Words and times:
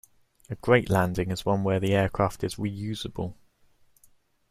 A 0.49 0.55
great 0.55 0.89
landing 0.89 1.29
is 1.29 1.45
one 1.45 1.63
where 1.63 1.79
the 1.79 1.93
aircraft 1.93 2.43
is 2.43 2.55
reusable. 2.55 3.35